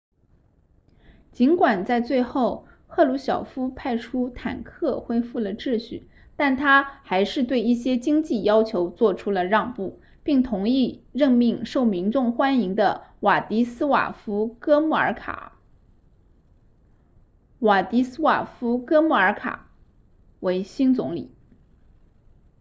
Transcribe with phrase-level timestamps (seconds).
[1.31, 15.53] 尽管在最后赫鲁晓夫派出坦克恢复了秩序但他还是对一些经济要求做出了让步并同意任命受民众欢迎的瓦迪斯瓦夫哥穆尔卡
[17.59, 18.47] wladyslaw
[18.83, 19.59] gomulka
[20.39, 21.31] 为新总理